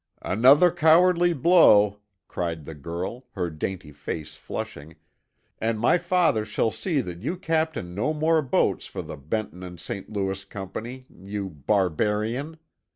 [0.23, 4.95] "Another cowardly blow," cried the girl, her dainty face flushing,
[5.59, 9.79] "and my father shall see that you captain no more boats for the Benton and
[9.79, 10.11] St.
[10.11, 12.57] Louis Company—you barbarian.